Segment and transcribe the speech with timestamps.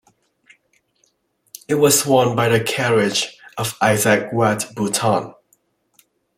[1.67, 5.35] It was won by the carriage of Isaac Watt Boulton.